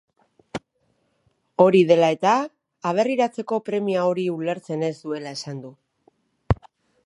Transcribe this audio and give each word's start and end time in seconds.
Hori 1.65 1.81
dela 1.91 2.09
eta, 2.15 2.33
aberriratzeko 2.93 3.61
premia 3.69 4.09
hori 4.13 4.27
ulertzu 4.39 4.81
ez 4.89 4.93
duela 5.05 5.39
esan 5.41 5.65
du. 5.67 5.75